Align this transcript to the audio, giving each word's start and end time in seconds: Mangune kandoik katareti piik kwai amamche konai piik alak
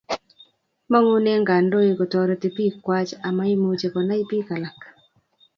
Mangune 0.91 1.31
kandoik 1.47 1.95
katareti 1.99 2.47
piik 2.55 2.75
kwai 2.85 3.09
amamche 3.27 3.87
konai 3.93 4.23
piik 4.29 4.47
alak 4.55 4.79